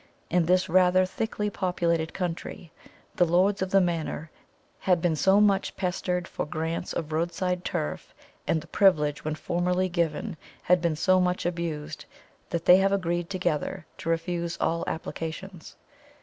[0.31, 2.71] In this rather thickly populated country
[3.17, 4.31] the lords of the manor
[4.79, 8.11] had been so much pestered for grants of road side turf,
[8.47, 12.05] and the privilege when formerly given had been so much abused,
[12.49, 15.75] that they have agreed together to refuse all applications.